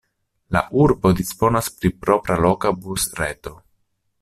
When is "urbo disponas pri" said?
0.83-1.93